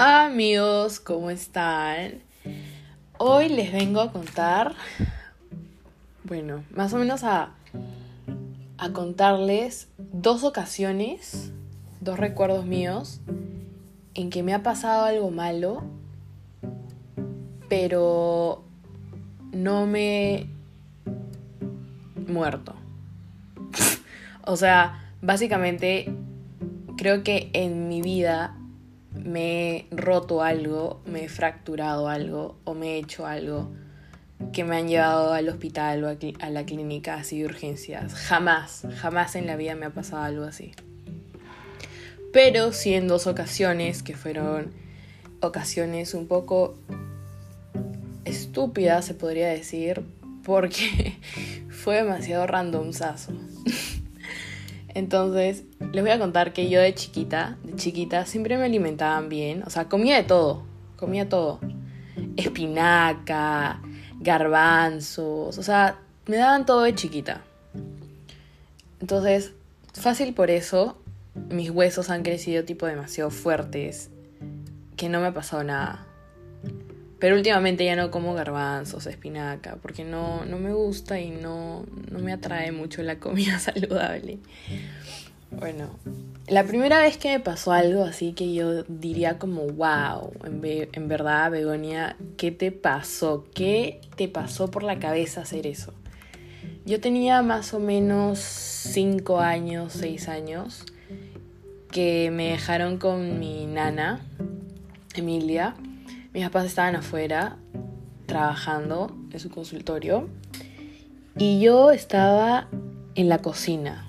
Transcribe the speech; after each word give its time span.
Amigos, 0.00 1.00
¿cómo 1.00 1.28
están? 1.28 2.22
Hoy 3.18 3.48
les 3.48 3.72
vengo 3.72 4.00
a 4.00 4.12
contar, 4.12 4.76
bueno, 6.22 6.62
más 6.70 6.92
o 6.92 6.98
menos 6.98 7.24
a, 7.24 7.56
a 8.76 8.92
contarles 8.92 9.88
dos 9.98 10.44
ocasiones, 10.44 11.50
dos 12.00 12.16
recuerdos 12.16 12.64
míos, 12.64 13.20
en 14.14 14.30
que 14.30 14.44
me 14.44 14.54
ha 14.54 14.62
pasado 14.62 15.04
algo 15.04 15.32
malo, 15.32 15.82
pero 17.68 18.62
no 19.50 19.84
me 19.86 20.34
he 20.36 20.46
muerto. 22.28 22.76
o 24.46 24.56
sea, 24.56 25.12
básicamente 25.22 26.14
creo 26.96 27.24
que 27.24 27.50
en 27.52 27.88
mi 27.88 28.00
vida 28.00 28.57
me 29.24 29.76
he 29.76 29.86
roto 29.90 30.42
algo, 30.42 31.00
me 31.06 31.24
he 31.24 31.28
fracturado 31.28 32.08
algo 32.08 32.56
o 32.64 32.74
me 32.74 32.94
he 32.94 32.98
hecho 32.98 33.26
algo 33.26 33.70
que 34.52 34.64
me 34.64 34.76
han 34.76 34.88
llevado 34.88 35.32
al 35.32 35.48
hospital 35.48 36.04
o 36.04 36.08
a 36.08 36.50
la 36.50 36.64
clínica 36.64 37.14
así 37.14 37.40
de 37.40 37.46
urgencias. 37.46 38.14
Jamás, 38.14 38.86
jamás 38.96 39.34
en 39.34 39.46
la 39.46 39.56
vida 39.56 39.74
me 39.74 39.86
ha 39.86 39.90
pasado 39.90 40.22
algo 40.22 40.44
así. 40.44 40.72
Pero 42.32 42.72
sí 42.72 42.94
en 42.94 43.08
dos 43.08 43.26
ocasiones 43.26 44.02
que 44.02 44.14
fueron 44.14 44.72
ocasiones 45.40 46.14
un 46.14 46.26
poco 46.26 46.76
estúpidas, 48.24 49.06
se 49.06 49.14
podría 49.14 49.48
decir, 49.48 50.02
porque 50.44 51.16
fue 51.70 51.96
demasiado 51.96 52.46
randomzazo. 52.46 53.32
Entonces, 54.94 55.64
les 55.92 56.02
voy 56.02 56.10
a 56.10 56.18
contar 56.18 56.52
que 56.52 56.68
yo 56.68 56.80
de 56.80 56.94
chiquita, 56.94 57.58
de 57.62 57.76
chiquita, 57.76 58.26
siempre 58.26 58.56
me 58.56 58.64
alimentaban 58.64 59.28
bien. 59.28 59.62
O 59.66 59.70
sea, 59.70 59.88
comía 59.88 60.16
de 60.16 60.24
todo, 60.24 60.64
comía 60.96 61.28
todo. 61.28 61.60
Espinaca, 62.36 63.80
garbanzos, 64.20 65.58
o 65.58 65.62
sea, 65.62 65.98
me 66.26 66.36
daban 66.36 66.66
todo 66.66 66.82
de 66.82 66.94
chiquita. 66.94 67.42
Entonces, 69.00 69.52
fácil 69.92 70.34
por 70.34 70.50
eso, 70.50 70.98
mis 71.50 71.70
huesos 71.70 72.10
han 72.10 72.22
crecido 72.22 72.64
tipo 72.64 72.86
demasiado 72.86 73.30
fuertes, 73.30 74.10
que 74.96 75.08
no 75.08 75.20
me 75.20 75.28
ha 75.28 75.34
pasado 75.34 75.62
nada. 75.62 76.06
Pero 77.18 77.34
últimamente 77.36 77.84
ya 77.84 77.96
no 77.96 78.10
como 78.10 78.34
garbanzos, 78.34 79.06
espinaca, 79.06 79.76
porque 79.82 80.04
no, 80.04 80.44
no 80.44 80.58
me 80.58 80.72
gusta 80.72 81.18
y 81.20 81.30
no, 81.30 81.84
no 82.10 82.18
me 82.20 82.32
atrae 82.32 82.70
mucho 82.70 83.02
la 83.02 83.18
comida 83.18 83.58
saludable. 83.58 84.38
Bueno, 85.50 85.90
la 86.46 86.64
primera 86.64 87.00
vez 87.00 87.16
que 87.16 87.30
me 87.30 87.40
pasó 87.40 87.72
algo 87.72 88.04
así 88.04 88.32
que 88.34 88.54
yo 88.54 88.84
diría 88.84 89.38
como, 89.38 89.62
wow, 89.62 90.32
en, 90.44 90.88
en, 90.92 91.08
verdad, 91.08 91.50
Begonia, 91.50 92.16
¿qué 92.36 92.52
te 92.52 92.70
pasó? 92.70 93.46
¿Qué 93.54 94.00
te 94.16 94.28
pasó 94.28 94.70
por 94.70 94.82
la 94.82 94.98
cabeza 94.98 95.40
hacer 95.40 95.66
eso? 95.66 95.94
Yo 96.84 97.00
tenía 97.00 97.42
más 97.42 97.74
o 97.74 97.80
menos 97.80 98.38
5 98.38 99.40
años, 99.40 99.94
6 99.94 100.28
años, 100.28 100.84
que 101.90 102.30
me 102.30 102.50
dejaron 102.50 102.98
con 102.98 103.38
mi 103.38 103.66
nana, 103.66 104.20
Emilia, 105.14 105.74
mis 106.32 106.44
papás 106.44 106.66
estaban 106.66 106.96
afuera 106.96 107.56
trabajando 108.26 109.16
en 109.32 109.40
su 109.40 109.50
consultorio 109.50 110.28
y 111.36 111.60
yo 111.60 111.90
estaba 111.90 112.68
en 113.14 113.28
la 113.28 113.38
cocina. 113.38 114.06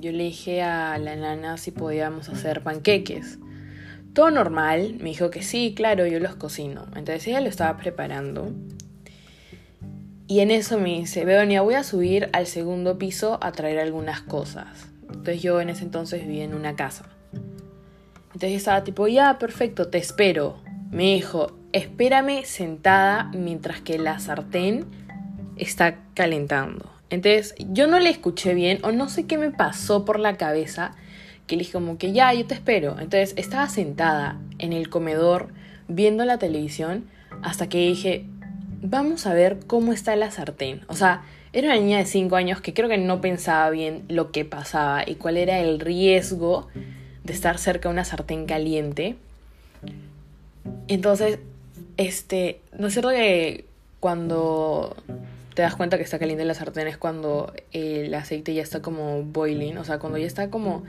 Yo 0.00 0.12
le 0.12 0.24
dije 0.24 0.62
a 0.62 0.96
la 0.98 1.16
nana 1.16 1.58
si 1.58 1.70
podíamos 1.70 2.28
hacer 2.28 2.62
panqueques. 2.62 3.38
Todo 4.14 4.30
normal, 4.30 4.96
me 5.00 5.10
dijo 5.10 5.30
que 5.30 5.42
sí, 5.42 5.74
claro, 5.74 6.06
yo 6.06 6.20
los 6.20 6.34
cocino. 6.34 6.86
Entonces 6.94 7.26
ella 7.26 7.40
lo 7.40 7.48
estaba 7.48 7.76
preparando. 7.78 8.52
Y 10.28 10.40
en 10.40 10.50
eso 10.50 10.78
me 10.78 10.90
dice, 10.98 11.24
Begonia, 11.24 11.62
voy 11.62 11.74
a 11.74 11.84
subir 11.84 12.30
al 12.32 12.46
segundo 12.46 12.98
piso 12.98 13.38
a 13.42 13.52
traer 13.52 13.78
algunas 13.78 14.20
cosas. 14.20 14.88
Entonces 15.02 15.42
yo 15.42 15.60
en 15.60 15.70
ese 15.70 15.84
entonces 15.84 16.26
vivía 16.26 16.44
en 16.44 16.54
una 16.54 16.76
casa. 16.76 17.06
Entonces 18.26 18.52
estaba 18.52 18.84
tipo, 18.84 19.08
ya, 19.08 19.38
perfecto, 19.38 19.88
te 19.88 19.98
espero. 19.98 20.61
Me 20.92 21.14
dijo, 21.14 21.52
espérame 21.72 22.44
sentada 22.44 23.30
mientras 23.32 23.80
que 23.80 23.98
la 23.98 24.18
sartén 24.18 24.84
está 25.56 25.96
calentando. 26.12 26.92
Entonces 27.08 27.54
yo 27.58 27.86
no 27.86 27.98
le 27.98 28.10
escuché 28.10 28.52
bien 28.52 28.78
o 28.82 28.92
no 28.92 29.08
sé 29.08 29.26
qué 29.26 29.38
me 29.38 29.50
pasó 29.50 30.04
por 30.04 30.20
la 30.20 30.36
cabeza 30.36 30.94
que 31.46 31.56
le 31.56 31.60
dije 31.60 31.72
como 31.72 31.96
que 31.96 32.12
ya, 32.12 32.34
yo 32.34 32.46
te 32.46 32.52
espero. 32.52 32.92
Entonces 32.98 33.32
estaba 33.38 33.70
sentada 33.70 34.38
en 34.58 34.74
el 34.74 34.90
comedor 34.90 35.48
viendo 35.88 36.26
la 36.26 36.36
televisión 36.36 37.06
hasta 37.42 37.70
que 37.70 37.78
dije, 37.78 38.26
vamos 38.82 39.26
a 39.26 39.32
ver 39.32 39.60
cómo 39.66 39.94
está 39.94 40.14
la 40.14 40.30
sartén. 40.30 40.82
O 40.88 40.94
sea, 40.94 41.22
era 41.54 41.68
una 41.68 41.80
niña 41.80 41.98
de 41.98 42.04
5 42.04 42.36
años 42.36 42.60
que 42.60 42.74
creo 42.74 42.90
que 42.90 42.98
no 42.98 43.22
pensaba 43.22 43.70
bien 43.70 44.04
lo 44.08 44.30
que 44.30 44.44
pasaba 44.44 45.08
y 45.08 45.14
cuál 45.14 45.38
era 45.38 45.58
el 45.58 45.80
riesgo 45.80 46.68
de 47.24 47.32
estar 47.32 47.56
cerca 47.56 47.88
de 47.88 47.94
una 47.94 48.04
sartén 48.04 48.44
caliente. 48.44 49.16
Entonces, 50.88 51.38
este, 51.96 52.60
¿no 52.76 52.88
es 52.88 52.92
cierto 52.92 53.10
que 53.10 53.64
cuando 54.00 54.96
te 55.54 55.62
das 55.62 55.76
cuenta 55.76 55.96
que 55.96 56.02
está 56.02 56.18
caliente 56.18 56.44
la 56.44 56.54
sartén 56.54 56.88
es 56.88 56.96
cuando 56.96 57.52
el 57.72 58.12
aceite 58.14 58.54
ya 58.54 58.62
está 58.62 58.82
como 58.82 59.22
boiling, 59.22 59.78
o 59.78 59.84
sea, 59.84 59.98
cuando 59.98 60.18
ya 60.18 60.26
está 60.26 60.50
como 60.50 60.82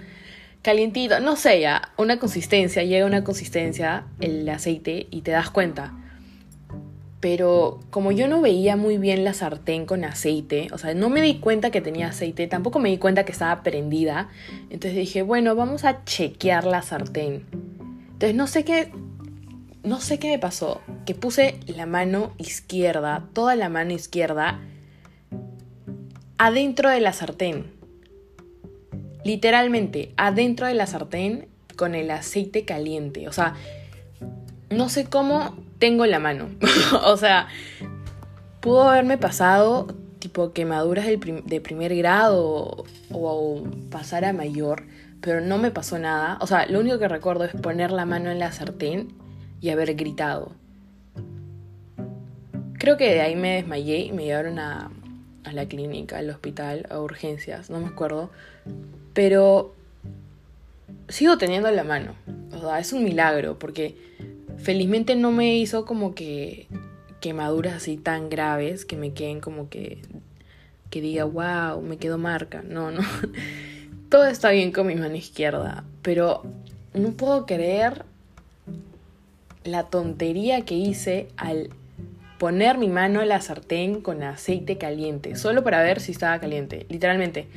calientito, 0.62 1.19
no 1.19 1.35
sé, 1.35 1.59
ya, 1.59 1.91
una 1.97 2.17
consistencia, 2.17 2.83
llega 2.83 3.06
una 3.06 3.23
consistencia 3.23 4.06
el 4.19 4.47
aceite 4.47 5.07
y 5.12 5.22
te 5.22 5.31
das 5.31 5.50
cuenta. 5.50 5.94
Pero 7.19 7.79
como 7.89 8.12
yo 8.12 8.28
no 8.28 8.41
veía 8.41 8.75
muy 8.75 8.97
bien 8.97 9.23
la 9.23 9.33
sartén 9.33 9.85
con 9.85 10.03
aceite, 10.03 10.67
o 10.73 10.78
sea, 10.78 10.94
no 10.94 11.09
me 11.09 11.22
di 11.22 11.39
cuenta 11.39 11.69
que 11.69 11.81
tenía 11.81 12.07
aceite, 12.07 12.47
tampoco 12.47 12.79
me 12.79 12.89
di 12.89 12.97
cuenta 12.97 13.23
que 13.25 13.31
estaba 13.31 13.63
prendida, 13.63 14.29
entonces 14.69 14.95
dije, 14.95 15.22
bueno, 15.22 15.56
vamos 15.56 15.85
a 15.85 16.03
chequear 16.03 16.66
la 16.66 16.81
sartén. 16.81 17.45
Entonces 18.13 18.35
no 18.35 18.47
sé 18.47 18.66
qué 18.66 18.91
no 19.83 19.99
sé 19.99 20.17
qué 20.17 20.29
me 20.29 20.39
pasó, 20.39 20.81
que 21.05 21.13
puse 21.13 21.59
la 21.67 21.85
mano 21.85 22.33
izquierda, 22.38 23.27
toda 23.33 23.55
la 23.55 23.69
mano 23.69 23.91
izquierda, 23.91 24.59
adentro 26.38 26.89
de 26.89 27.01
la 27.01 27.13
sartén. 27.13 27.71
Literalmente, 29.25 30.13
adentro 30.17 30.67
de 30.67 30.73
la 30.73 30.88
sartén 30.88 31.47
con 31.75 31.95
el 31.95 32.11
aceite 32.11 32.66
caliente. 32.66 33.27
O 33.27 33.33
sea, 33.33 33.55
no 34.69 34.89
sé 34.89 35.05
cómo 35.05 35.57
tengo 35.79 36.05
la 36.05 36.19
mano. 36.19 36.50
o 37.03 37.17
sea, 37.17 37.47
pudo 38.61 38.89
haberme 38.89 39.17
pasado 39.17 39.88
tipo 40.19 40.53
quemaduras 40.53 41.05
de 41.05 41.61
primer 41.61 41.95
grado 41.95 42.85
o 43.11 43.63
pasar 43.89 44.23
a 44.23 44.31
mayor, 44.31 44.83
pero 45.19 45.41
no 45.41 45.57
me 45.57 45.71
pasó 45.71 46.00
nada. 46.00 46.38
O 46.39 46.47
sea, 46.47 46.65
lo 46.67 46.79
único 46.79 47.00
que 47.00 47.09
recuerdo 47.09 47.44
es 47.44 47.51
poner 47.51 47.91
la 47.91 48.05
mano 48.05 48.31
en 48.31 48.39
la 48.39 48.53
sartén 48.53 49.22
y 49.63 49.69
haber 49.69 49.96
gritado. 49.96 50.51
Creo 52.74 52.97
que 52.97 53.06
de 53.06 53.22
ahí 53.22 53.38
me 53.38 53.56
desmayé 53.56 54.00
y 54.00 54.12
me 54.12 54.25
llevaron 54.25 54.59
a, 54.59 54.91
a 55.46 55.53
la 55.53 55.66
clínica, 55.68 56.18
al 56.18 56.29
hospital, 56.29 56.85
a 56.90 57.00
urgencias, 57.00 57.69
no 57.69 57.79
me 57.79 57.88
acuerdo. 57.88 58.29
Pero 59.13 59.74
sigo 61.07 61.38
teniendo 61.38 61.72
la 61.72 61.85
mano. 61.85 62.13
Es 62.78 62.91
un 62.91 63.06
milagro 63.06 63.57
porque 63.57 63.96
felizmente 64.57 65.16
no 65.16 65.31
me 65.31 65.56
hizo 65.56 65.85
como 65.85 66.13
que 66.13 66.68
quemaduras 67.22 67.75
así 67.75 67.95
tan 67.95 68.30
graves 68.30 68.84
que 68.84 68.97
me 68.97 69.13
queden 69.13 69.40
como 69.40 69.69
que 69.69 70.01
que 70.90 71.00
diga, 71.00 71.24
wow, 71.24 71.81
me 71.81 71.97
quedó 71.97 72.18
marca. 72.18 72.63
No, 72.68 72.91
no. 72.91 73.01
Todo 74.09 74.27
está 74.27 74.51
bien 74.51 74.74
con 74.74 74.88
mi 74.88 74.95
mano 74.95 75.16
izquierda, 75.16 75.86
pero 76.01 76.44
no 76.94 77.12
puedo 77.12 77.45
creer 77.45 78.04
la 79.63 79.83
tontería 79.83 80.62
que 80.62 80.75
hice 80.75 81.27
al 81.38 81.69
poner 82.38 82.77
mi 82.77 82.89
mano 82.89 83.21
en 83.21 83.30
la 83.30 83.42
sartén 83.42 84.01
con 84.01 84.24
aceite 84.24 84.77
caliente, 84.77 85.36
solo 85.36 85.63
para 85.63 85.81
ver 85.81 86.01
si 86.01 86.12
estaba 86.12 86.39
caliente, 86.39 86.86
literalmente. 86.89 87.48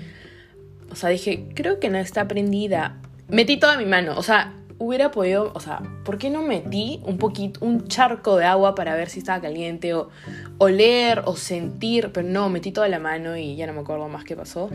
O 0.91 0.95
sea, 0.95 1.11
dije, 1.11 1.47
creo 1.55 1.81
que 1.81 1.89
no 1.89 1.99
está 1.99 2.29
prendida. 2.29 3.01
Metí 3.29 3.59
toda 3.59 3.77
mi 3.77 3.87
mano, 3.87 4.17
o 4.17 4.23
sea, 4.23 4.53
hubiera 4.79 5.11
podido, 5.11 5.53
o 5.55 5.61
sea, 5.61 5.83
¿por 6.05 6.19
qué 6.19 6.31
no 6.31 6.43
metí 6.43 7.01
un 7.05 7.19
poquito, 7.19 7.65
un 7.65 7.89
charco 7.89 8.37
de 8.37 8.45
agua 8.45 8.75
para 8.75 8.95
ver 8.95 9.09
si 9.09 9.19
estaba 9.19 9.41
caliente 9.41 9.95
o 9.95 10.11
oler 10.59 11.23
o 11.25 11.37
sentir? 11.37 12.11
Pero 12.13 12.29
no, 12.29 12.49
metí 12.49 12.73
toda 12.73 12.89
la 12.89 12.99
mano 12.99 13.37
y 13.37 13.57
ya 13.57 13.67
no 13.67 13.73
me 13.73 13.81
acuerdo 13.81 14.09
más 14.09 14.25
qué 14.25 14.37
pasó. 14.37 14.71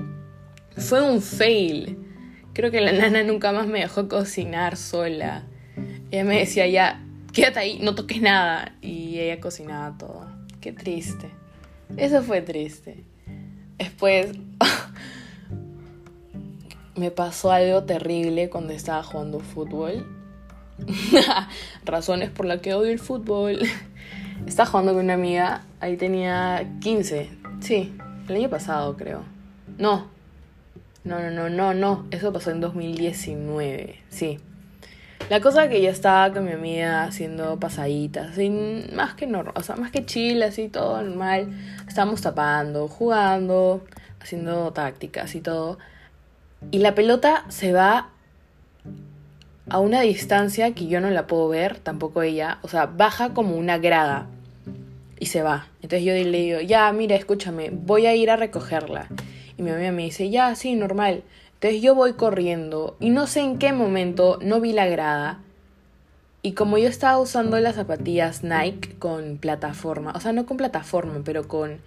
Fue 0.75 1.01
un 1.01 1.21
fail. 1.21 1.97
Creo 2.53 2.71
que 2.71 2.81
la 2.81 2.91
nana 2.91 3.23
nunca 3.23 3.51
más 3.51 3.67
me 3.67 3.79
dejó 3.79 4.09
cocinar 4.09 4.75
sola. 4.75 5.43
Ella 6.11 6.25
me 6.25 6.39
decía, 6.39 6.67
ya, 6.67 7.01
quédate 7.33 7.59
ahí, 7.59 7.79
no 7.81 7.95
toques 7.95 8.21
nada. 8.21 8.75
Y 8.81 9.19
ella 9.19 9.39
cocinaba 9.39 9.97
todo. 9.97 10.27
Qué 10.59 10.71
triste. 10.71 11.29
Eso 11.97 12.21
fue 12.21 12.41
triste. 12.41 13.03
Después 13.77 14.31
me 16.95 17.11
pasó 17.11 17.51
algo 17.51 17.83
terrible 17.83 18.49
cuando 18.49 18.73
estaba 18.73 19.03
jugando 19.03 19.39
fútbol. 19.39 20.05
Razones 21.85 22.29
por 22.29 22.45
las 22.45 22.61
que 22.61 22.73
odio 22.73 22.91
el 22.91 22.99
fútbol. 22.99 23.59
Estaba 24.47 24.69
jugando 24.69 24.93
con 24.93 25.03
una 25.03 25.13
amiga, 25.13 25.65
ahí 25.79 25.97
tenía 25.97 26.67
15. 26.79 27.29
Sí, 27.59 27.93
el 28.27 28.35
año 28.35 28.49
pasado 28.49 28.97
creo. 28.97 29.23
No. 29.77 30.07
No, 31.03 31.19
no, 31.19 31.31
no, 31.31 31.49
no, 31.49 31.73
no. 31.73 32.07
Eso 32.11 32.33
pasó 32.33 32.51
en 32.51 32.61
2019. 32.61 33.99
Sí. 34.09 34.39
La 35.29 35.39
cosa 35.39 35.69
que 35.69 35.81
yo 35.81 35.89
estaba 35.89 36.33
con 36.33 36.45
mi 36.45 36.51
amiga 36.51 37.03
haciendo 37.03 37.57
pasaditas, 37.59 38.35
sin 38.35 38.93
más 38.95 39.13
que 39.13 39.27
normal, 39.27 39.53
o 39.55 39.63
sea, 39.63 39.75
más 39.77 39.91
que 39.91 40.05
chill, 40.05 40.43
así 40.43 40.67
todo 40.67 41.01
normal. 41.01 41.53
Estábamos 41.87 42.21
tapando, 42.21 42.87
jugando, 42.87 43.85
haciendo 44.19 44.71
tácticas 44.73 45.33
y 45.35 45.41
todo. 45.41 45.77
Y 46.69 46.79
la 46.79 46.93
pelota 46.93 47.45
se 47.47 47.71
va 47.71 48.09
a 49.69 49.79
una 49.79 50.01
distancia 50.01 50.73
que 50.73 50.87
yo 50.87 50.99
no 50.99 51.09
la 51.09 51.27
puedo 51.27 51.47
ver, 51.47 51.79
tampoco 51.79 52.21
ella. 52.21 52.59
O 52.61 52.67
sea, 52.67 52.85
baja 52.87 53.33
como 53.33 53.55
una 53.55 53.77
grada 53.77 54.27
y 55.17 55.27
se 55.27 55.43
va. 55.43 55.67
Entonces 55.81 56.03
yo 56.03 56.13
le 56.13 56.37
digo, 56.37 56.59
ya, 56.61 56.91
mira, 56.91 57.15
escúchame, 57.15 57.69
voy 57.71 58.05
a 58.05 58.15
ir 58.15 58.29
a 58.29 58.35
recogerla. 58.35 59.07
Y 59.57 59.61
mi 59.61 59.71
amiga 59.71 59.91
me 59.91 60.03
dice, 60.03 60.29
ya, 60.29 60.55
sí, 60.55 60.75
normal. 60.75 61.23
Entonces 61.61 61.83
yo 61.83 61.93
voy 61.93 62.13
corriendo 62.13 62.97
y 62.99 63.11
no 63.11 63.27
sé 63.27 63.41
en 63.41 63.59
qué 63.59 63.71
momento 63.71 64.39
no 64.41 64.59
vi 64.59 64.73
la 64.73 64.87
grada. 64.87 65.41
Y 66.41 66.53
como 66.53 66.79
yo 66.79 66.89
estaba 66.89 67.19
usando 67.19 67.59
las 67.59 67.75
zapatillas 67.75 68.43
Nike 68.43 68.95
con 68.97 69.37
plataforma, 69.37 70.11
o 70.15 70.19
sea, 70.19 70.33
no 70.33 70.47
con 70.47 70.57
plataforma, 70.57 71.21
pero 71.23 71.47
con, 71.47 71.77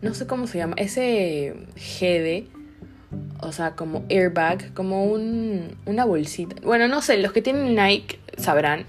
no 0.00 0.12
sé 0.14 0.26
cómo 0.26 0.48
se 0.48 0.58
llama, 0.58 0.74
ese 0.76 1.54
GD 1.76 2.48
o 3.40 3.52
sea, 3.52 3.72
como 3.72 4.04
airbag, 4.08 4.72
como 4.74 5.04
un, 5.04 5.76
una 5.86 6.04
bolsita. 6.04 6.56
Bueno, 6.62 6.88
no 6.88 7.02
sé, 7.02 7.18
los 7.18 7.32
que 7.32 7.42
tienen 7.42 7.74
Nike 7.74 8.18
sabrán. 8.36 8.86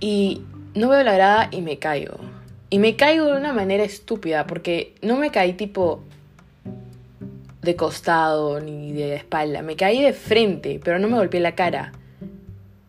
Y 0.00 0.42
no 0.74 0.88
veo 0.88 1.02
la 1.02 1.12
grada 1.12 1.48
y 1.50 1.60
me 1.60 1.78
caigo. 1.78 2.16
Y 2.70 2.78
me 2.78 2.96
caigo 2.96 3.26
de 3.26 3.36
una 3.36 3.52
manera 3.52 3.84
estúpida, 3.84 4.46
porque 4.46 4.94
no 5.02 5.16
me 5.16 5.30
caí 5.30 5.52
tipo 5.52 6.02
de 7.62 7.76
costado 7.76 8.60
ni 8.60 8.92
de 8.92 9.16
espalda. 9.16 9.62
Me 9.62 9.76
caí 9.76 10.02
de 10.02 10.12
frente, 10.12 10.80
pero 10.82 10.98
no 10.98 11.08
me 11.08 11.16
golpeé 11.16 11.40
la 11.40 11.54
cara. 11.54 11.92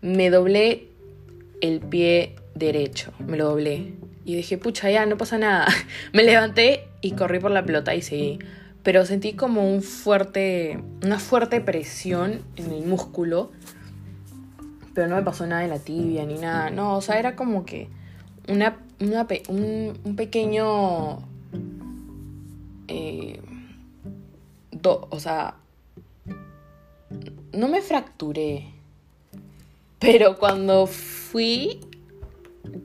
Me 0.02 0.30
doblé 0.30 0.88
el 1.62 1.80
pie 1.80 2.36
derecho, 2.56 3.12
me 3.20 3.38
lo 3.38 3.50
doblé. 3.50 3.94
Y 4.26 4.36
dije, 4.36 4.58
pucha, 4.58 4.90
ya, 4.90 5.06
no 5.06 5.18
pasa 5.18 5.38
nada. 5.38 5.68
me 6.14 6.24
levanté 6.24 6.88
y 7.02 7.12
corrí 7.12 7.40
por 7.40 7.52
la 7.52 7.66
pelota 7.66 7.96
y 7.96 8.02
seguí 8.02 8.40
pero 8.84 9.06
sentí 9.06 9.34
como 9.34 9.72
un 9.72 9.84
fuerte, 9.84 10.80
una 11.04 11.20
fuerte 11.20 11.62
presión 11.62 12.42
en 12.56 12.72
el 12.72 12.86
músculo, 12.86 13.52
pero 14.94 15.08
no 15.08 15.16
me 15.16 15.24
pasó 15.24 15.46
nada 15.46 15.64
en 15.64 15.70
la 15.70 15.80
tibia 15.80 16.26
ni 16.26 16.36
nada, 16.36 16.70
no, 16.70 16.98
o 16.98 17.02
sea, 17.02 17.20
era 17.20 17.36
como 17.36 17.66
que 17.66 17.90
una, 18.48 18.78
un, 19.50 20.16
pequeño, 20.16 21.20
eh, 22.88 23.40
o 24.83 25.19
sea, 25.19 25.56
no 27.54 27.68
me 27.68 27.81
fracturé, 27.81 28.74
pero 30.00 30.38
cuando 30.38 30.88
fui 30.88 31.81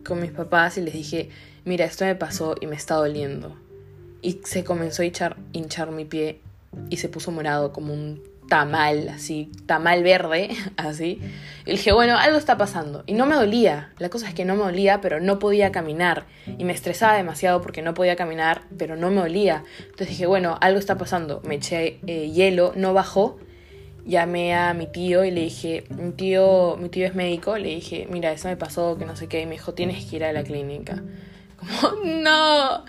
con 0.05 0.21
mis 0.21 0.31
papás 0.31 0.79
y 0.79 0.83
les 0.83 0.95
dije, 0.95 1.31
mira, 1.65 1.85
esto 1.85 2.05
me 2.05 2.15
pasó 2.15 2.55
y 2.61 2.67
me 2.67 2.77
está 2.77 2.97
doliendo 2.97 3.57
y 4.23 4.41
se 4.45 4.65
comenzó 4.65 5.03
a 5.03 5.07
hinchar, 5.07 5.91
mi 5.93 6.05
pie 6.05 6.41
y 6.91 6.97
se 6.97 7.09
puso 7.09 7.31
morado 7.31 7.73
como 7.73 7.95
un 7.95 8.23
tamal, 8.49 9.09
así, 9.09 9.51
tamal 9.67 10.03
verde, 10.03 10.51
así. 10.77 11.21
Y 11.65 11.73
dije, 11.73 11.93
bueno, 11.93 12.17
algo 12.17 12.39
está 12.39 12.57
pasando. 12.57 13.03
Y 13.07 13.15
no 13.15 13.27
me 13.27 13.35
dolía. 13.35 13.93
La 13.99 14.09
cosa 14.09 14.29
es 14.29 14.35
que 14.35 14.45
no 14.45 14.55
me 14.55 14.63
dolía, 14.63 15.01
pero 15.01 15.21
no 15.21 15.39
podía 15.39 15.73
caminar. 15.73 16.27
Y 16.59 16.65
me 16.65 16.73
estresaba 16.73 17.17
demasiado 17.17 17.61
porque 17.61 17.83
no 17.83 17.95
podía 17.95 18.17
caminar, 18.17 18.63
pero 18.79 18.97
no 18.97 19.11
me 19.11 19.21
dolía. 19.21 19.65
Entonces 19.81 20.09
dije, 20.09 20.27
bueno, 20.27 20.57
algo 20.61 20.79
está 20.79 20.97
pasando. 20.97 21.43
Me 21.45 21.57
eché 21.57 21.99
eh, 22.07 22.31
hielo, 22.31 22.73
no 22.77 22.95
bajó. 22.95 23.39
Llamé 24.05 24.55
a 24.55 24.73
mi 24.73 24.87
tío 24.87 25.25
y 25.25 25.33
le 25.33 25.41
dije, 25.41 25.85
mi 25.91 26.13
tío, 26.13 26.77
mi 26.77 26.89
tío 26.89 27.07
es 27.07 27.17
médico, 27.17 27.59
le 27.59 27.71
dije, 27.71 28.07
mira, 28.09 28.31
eso 28.31 28.47
me 28.47 28.57
pasó, 28.57 28.97
que 28.97 29.05
no 29.05 29.17
sé 29.17 29.27
qué. 29.27 29.41
Y 29.41 29.47
me 29.47 29.53
dijo, 29.53 29.75
tienes 29.75 30.05
que 30.05 30.17
ir 30.17 30.25
a 30.25 30.33
la 30.33 30.45
clínica. 30.45 31.03
Como, 31.57 32.05
no. 32.05 32.85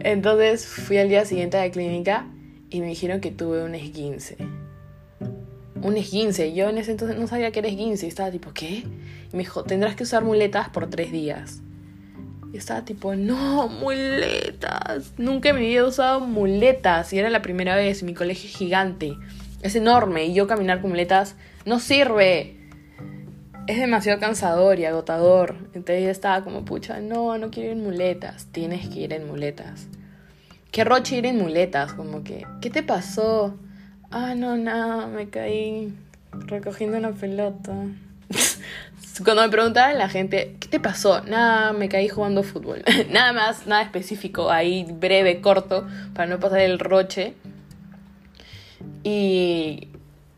Entonces 0.00 0.66
fui 0.66 0.98
al 0.98 1.08
día 1.08 1.24
siguiente 1.24 1.56
a 1.58 1.64
la 1.64 1.70
clínica 1.70 2.26
y 2.70 2.80
me 2.80 2.88
dijeron 2.88 3.20
que 3.20 3.30
tuve 3.30 3.62
un 3.62 3.76
esguince. 3.76 4.36
Un 5.82 5.96
esguince. 5.96 6.52
Yo 6.54 6.68
en 6.68 6.78
ese 6.78 6.90
entonces 6.90 7.18
no 7.18 7.26
sabía 7.26 7.50
que 7.50 7.60
era 7.60 7.68
esguince. 7.68 8.06
Y 8.06 8.08
estaba 8.08 8.30
tipo, 8.30 8.52
¿qué? 8.52 8.84
Y 9.32 9.36
me 9.36 9.40
dijo, 9.40 9.64
tendrás 9.64 9.94
que 9.94 10.04
usar 10.04 10.24
muletas 10.24 10.68
por 10.68 10.90
tres 10.90 11.12
días. 11.12 11.60
Y 12.52 12.56
estaba 12.56 12.84
tipo, 12.84 13.14
no, 13.14 13.68
muletas. 13.68 15.12
Nunca 15.18 15.52
me 15.52 15.60
había 15.60 15.84
usado 15.84 16.20
muletas. 16.20 17.12
Y 17.12 17.18
era 17.18 17.30
la 17.30 17.42
primera 17.42 17.76
vez. 17.76 18.02
Mi 18.02 18.14
colegio 18.14 18.48
es 18.48 18.56
gigante. 18.56 19.16
Es 19.62 19.76
enorme. 19.76 20.26
Y 20.26 20.34
yo 20.34 20.46
caminar 20.46 20.80
con 20.80 20.90
muletas 20.90 21.36
no 21.64 21.80
sirve 21.80 22.58
es 23.68 23.78
demasiado 23.78 24.18
cansador 24.18 24.78
y 24.78 24.86
agotador. 24.86 25.56
Entonces 25.74 26.02
yo 26.02 26.10
estaba 26.10 26.42
como, 26.42 26.64
pucha, 26.64 27.00
no, 27.00 27.36
no 27.36 27.50
quiero 27.50 27.72
ir 27.72 27.76
en 27.76 27.84
muletas. 27.84 28.46
Tienes 28.50 28.88
que 28.88 29.00
ir 29.00 29.12
en 29.12 29.26
muletas. 29.26 29.88
Qué 30.72 30.84
roche 30.84 31.18
ir 31.18 31.26
en 31.26 31.36
muletas, 31.36 31.92
como 31.92 32.24
que, 32.24 32.46
¿qué 32.62 32.70
te 32.70 32.82
pasó? 32.82 33.54
Ah, 34.10 34.34
no, 34.34 34.56
nada, 34.56 35.06
me 35.06 35.28
caí 35.28 35.92
recogiendo 36.32 36.96
una 36.96 37.12
pelota. 37.12 37.74
Cuando 39.24 39.42
me 39.42 39.50
preguntaban 39.50 39.98
la 39.98 40.08
gente, 40.08 40.56
¿qué 40.60 40.68
te 40.68 40.80
pasó? 40.80 41.22
Nada, 41.22 41.72
me 41.74 41.90
caí 41.90 42.08
jugando 42.08 42.42
fútbol. 42.42 42.82
nada 43.10 43.34
más, 43.34 43.66
nada 43.66 43.82
específico, 43.82 44.50
ahí 44.50 44.86
breve, 44.90 45.42
corto, 45.42 45.86
para 46.14 46.26
no 46.26 46.40
pasar 46.40 46.60
el 46.60 46.78
roche. 46.78 47.34
Y 49.02 49.88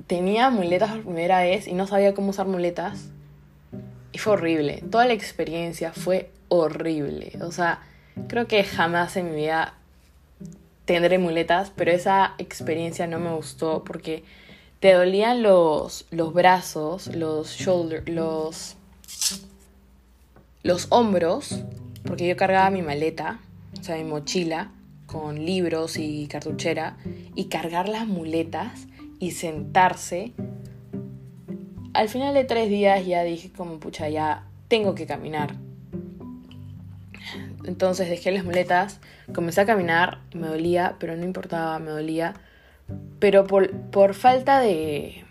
tenía 0.08 0.50
muletas 0.50 0.90
por 0.90 1.02
primera 1.02 1.40
vez 1.40 1.68
y 1.68 1.74
no 1.74 1.86
sabía 1.86 2.12
cómo 2.12 2.30
usar 2.30 2.46
muletas. 2.46 3.10
Y 4.12 4.18
fue 4.18 4.32
horrible. 4.32 4.82
Toda 4.90 5.06
la 5.06 5.12
experiencia 5.12 5.92
fue 5.92 6.30
horrible. 6.48 7.38
O 7.42 7.52
sea, 7.52 7.82
creo 8.26 8.48
que 8.48 8.64
jamás 8.64 9.16
en 9.16 9.30
mi 9.30 9.36
vida 9.36 9.74
tendré 10.92 11.18
muletas, 11.18 11.72
pero 11.76 11.92
esa 11.92 12.34
experiencia 12.38 13.06
no 13.06 13.20
me 13.20 13.32
gustó 13.32 13.84
porque 13.84 14.24
te 14.80 14.92
dolían 14.92 15.40
los, 15.40 16.06
los 16.10 16.34
brazos, 16.34 17.06
los 17.14 17.52
shoulders, 17.52 18.08
los, 18.08 18.76
los 20.64 20.86
hombros, 20.90 21.62
porque 22.04 22.26
yo 22.26 22.36
cargaba 22.36 22.70
mi 22.70 22.82
maleta, 22.82 23.38
o 23.78 23.84
sea, 23.84 23.96
mi 23.98 24.04
mochila, 24.04 24.72
con 25.06 25.44
libros 25.46 25.96
y 25.96 26.26
cartuchera, 26.26 26.96
y 27.36 27.44
cargar 27.44 27.88
las 27.88 28.08
muletas 28.08 28.88
y 29.20 29.30
sentarse 29.30 30.32
al 31.92 32.08
final 32.08 32.34
de 32.34 32.44
tres 32.44 32.68
días 32.68 33.06
ya 33.06 33.22
dije 33.22 33.52
como, 33.52 33.78
pucha, 33.78 34.08
ya 34.08 34.46
tengo 34.66 34.96
que 34.96 35.06
caminar. 35.06 35.54
Entonces 37.70 38.08
dejé 38.08 38.32
las 38.32 38.44
muletas, 38.44 38.98
comencé 39.32 39.60
a 39.60 39.64
caminar, 39.64 40.18
me 40.34 40.48
dolía, 40.48 40.96
pero 40.98 41.16
no 41.16 41.24
importaba, 41.24 41.78
me 41.78 41.92
dolía. 41.92 42.34
Pero 43.20 43.46
por, 43.46 43.70
por 43.70 44.14
falta 44.14 44.58
de, 44.58 45.24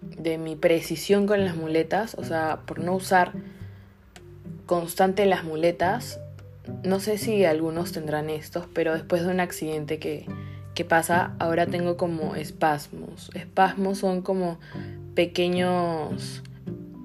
de 0.00 0.38
mi 0.38 0.56
precisión 0.56 1.26
con 1.26 1.44
las 1.44 1.54
muletas, 1.54 2.14
o 2.14 2.24
sea, 2.24 2.60
por 2.64 2.78
no 2.78 2.94
usar 2.94 3.32
constante 4.64 5.26
las 5.26 5.44
muletas, 5.44 6.18
no 6.82 6.98
sé 6.98 7.18
si 7.18 7.44
algunos 7.44 7.92
tendrán 7.92 8.30
estos, 8.30 8.64
pero 8.72 8.94
después 8.94 9.22
de 9.22 9.28
un 9.28 9.40
accidente 9.40 9.98
que, 9.98 10.24
que 10.74 10.86
pasa, 10.86 11.34
ahora 11.38 11.66
tengo 11.66 11.98
como 11.98 12.36
espasmos. 12.36 13.30
Espasmos 13.34 13.98
son 13.98 14.22
como 14.22 14.58
pequeños 15.14 16.42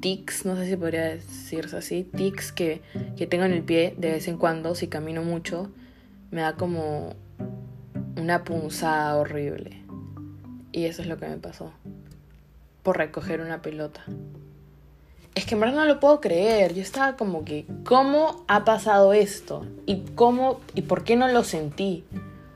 tics, 0.02 0.46
no 0.46 0.58
sé 0.58 0.68
si 0.68 0.76
podría 0.76 1.04
decirse 1.06 1.78
así, 1.78 2.04
tics 2.04 2.52
que, 2.52 2.82
que 3.16 3.28
tengo 3.28 3.46
en 3.46 3.54
el 3.54 3.64
pie 3.64 3.96
de 3.98 4.12
vez 4.12 4.28
en 4.28 4.38
cuando, 4.38 4.76
si 4.76 4.88
camino 4.88 5.24
mucho, 5.24 5.72
me 6.32 6.42
da 6.42 6.56
como 6.56 7.16
una 8.18 8.44
punzada 8.44 9.16
horrible. 9.16 9.82
Y 10.72 10.86
eso 10.86 11.02
es 11.02 11.08
lo 11.08 11.18
que 11.18 11.28
me 11.28 11.38
pasó. 11.38 11.72
Por 12.84 12.98
recoger 12.98 13.42
una 13.42 13.62
pelota. 13.62 14.04
Es 15.36 15.46
que 15.46 15.56
en 15.56 15.62
verdad 15.62 15.76
no 15.76 15.86
lo 15.86 16.00
puedo 16.00 16.20
creer. 16.20 16.74
Yo 16.74 16.82
estaba 16.82 17.16
como 17.16 17.46
que, 17.46 17.66
¿cómo 17.86 18.44
ha 18.48 18.66
pasado 18.66 19.14
esto? 19.14 19.66
¿Y 19.86 20.02
cómo 20.16 20.60
y 20.74 20.82
por 20.82 21.04
qué 21.04 21.16
no 21.16 21.28
lo 21.28 21.44
sentí? 21.44 22.04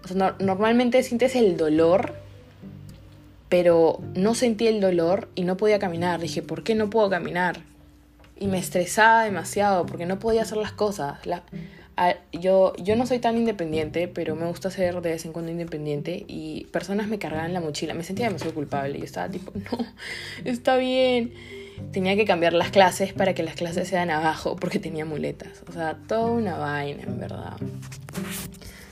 O 0.04 0.08
sea, 0.08 0.36
normalmente 0.40 1.04
sientes 1.04 1.36
el 1.36 1.58
dolor 1.58 2.25
pero 3.50 4.00
no 4.16 4.36
sentí 4.36 4.68
el 4.68 4.82
dolor 4.82 5.30
y 5.36 5.44
no 5.44 5.58
podía 5.58 5.80
caminar. 5.80 6.20
Dije, 6.20 6.42
¿por 6.42 6.64
qué 6.64 6.76
no 6.76 6.90
puedo 6.90 7.10
caminar? 7.10 7.60
Y 8.38 8.48
me 8.48 8.58
estresaba 8.58 9.24
demasiado 9.24 9.86
porque 9.86 10.06
no 10.06 10.20
podía 10.20 10.42
hacer 10.42 10.58
las 10.58 10.72
cosas. 10.72 11.20
yo, 12.34 12.74
yo 12.78 12.96
no 12.96 13.06
soy 13.06 13.20
tan 13.20 13.38
independiente, 13.38 14.08
pero 14.08 14.36
me 14.36 14.46
gusta 14.48 14.72
ser 14.72 15.00
de 15.02 15.12
vez 15.12 15.26
en 15.26 15.32
cuando 15.32 15.52
independiente 15.52 16.26
y 16.28 16.66
personas 16.72 17.08
me 17.08 17.20
cargaban 17.20 17.54
la 17.54 17.62
mochila. 17.62 17.94
Me 17.94 18.04
sentía 18.04 18.26
demasiado 18.26 18.54
culpable. 18.54 18.98
Yo 18.98 19.06
estaba 19.06 19.30
tipo, 19.30 19.54
no, 19.72 19.86
está 20.44 20.78
bien. 20.78 21.34
Tenía 21.92 22.16
que 22.16 22.26
cambiar 22.26 22.54
las 22.54 22.72
clases 22.72 23.14
para 23.14 23.34
que 23.34 23.44
las 23.44 23.56
clases 23.56 23.88
sean 23.88 24.10
abajo 24.10 24.56
porque 24.56 24.80
tenía 24.80 25.06
muletas. 25.06 25.64
O 25.70 25.72
sea, 25.72 25.98
toda 26.08 26.32
una 26.32 26.58
vaina, 26.58 27.04
en 27.04 27.20
verdad. 27.20 27.58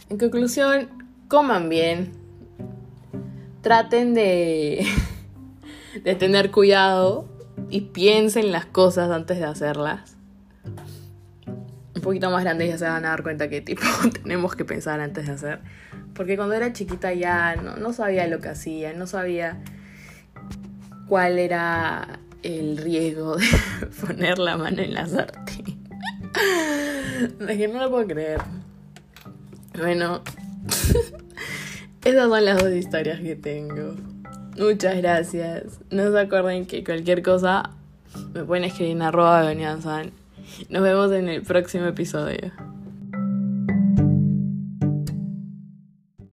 En 0.10 0.18
conclusión, 0.18 0.90
coman 1.28 1.70
bien. 1.70 2.23
Traten 3.64 4.14
de, 4.14 4.86
de 6.04 6.14
tener 6.14 6.52
cuidado 6.52 7.26
y 7.72 7.82
piensen 7.82 8.52
las 8.52 8.68
cosas 8.68 9.10
antes 9.10 9.40
de 9.40 9.46
hacerlas 9.46 10.14
poquito 12.04 12.30
más 12.30 12.44
grandes 12.44 12.70
ya 12.70 12.78
se 12.78 12.86
van 12.86 13.06
a 13.06 13.10
dar 13.10 13.24
cuenta 13.24 13.50
que 13.50 13.62
tipo 13.62 13.82
tenemos 14.22 14.56
que 14.56 14.66
pensar 14.66 15.00
antes 15.00 15.26
de 15.26 15.34
hacer. 15.34 15.60
Porque 16.14 16.36
cuando 16.36 16.54
era 16.54 16.72
chiquita 16.72 17.12
ya 17.14 17.56
no, 17.56 17.78
no 17.78 17.92
sabía 17.94 18.28
lo 18.28 18.40
que 18.40 18.50
hacía, 18.50 18.94
no 18.94 19.08
sabía 19.08 19.64
cuál 21.08 21.40
era 21.40 22.20
el 22.44 22.78
riesgo 22.78 23.38
de 23.38 23.48
poner 24.06 24.38
la 24.38 24.58
mano 24.58 24.84
en 24.84 24.94
la 24.94 25.08
sartén. 25.08 25.82
Es 27.48 27.58
que 27.58 27.68
no 27.68 27.80
lo 27.80 27.90
puedo 27.90 28.08
creer. 28.08 28.42
Bueno, 29.78 30.22
esas 32.06 32.30
son 32.30 32.46
las 32.46 32.62
dos 32.62 32.72
historias 32.72 33.20
que 33.22 33.36
tengo. 33.36 33.96
Muchas 34.58 34.98
gracias. 34.98 35.80
No 35.90 36.12
se 36.12 36.20
acuerden 36.20 36.66
que 36.66 36.84
cualquier 36.84 37.24
cosa 37.24 37.72
me 38.34 38.44
pueden 38.44 38.66
escribir 38.66 38.94
en 38.94 39.02
arroba 39.02 39.42
nos 40.70 40.84
vemos 40.84 41.12
en 41.12 41.30
el 41.30 41.42
próximo 41.42 41.86
episodio. 41.86 42.52